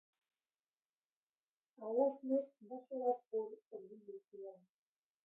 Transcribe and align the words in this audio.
Alaznek 1.85 2.47
baso 2.69 2.95
bat 3.03 3.29
ur 3.41 3.49
hurbildu 3.67 4.15
zion. 4.25 4.61